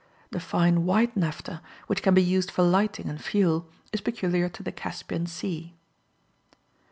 [0.31, 4.63] The fine white naphtha, which can be used for lighting and fuel, is peculiar to
[4.63, 5.75] the Caspian Sea.